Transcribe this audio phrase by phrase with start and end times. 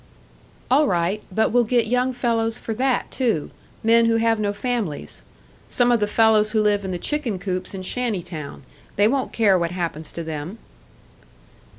[0.71, 3.51] "All right, but we'll get young fellows for that too
[3.83, 5.21] men who have no families.
[5.69, 8.63] Some of the fellows who live in the chicken coops in shanty town.
[8.95, 10.57] They won't care what happens to them."